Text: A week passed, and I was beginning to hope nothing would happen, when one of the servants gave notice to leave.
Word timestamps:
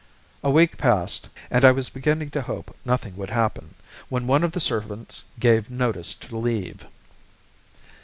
A 0.43 0.49
week 0.49 0.79
passed, 0.79 1.29
and 1.51 1.63
I 1.63 1.71
was 1.71 1.89
beginning 1.89 2.31
to 2.31 2.41
hope 2.41 2.75
nothing 2.83 3.15
would 3.17 3.29
happen, 3.29 3.75
when 4.09 4.25
one 4.25 4.43
of 4.43 4.53
the 4.53 4.59
servants 4.59 5.25
gave 5.39 5.69
notice 5.69 6.15
to 6.15 6.37
leave. 6.39 6.87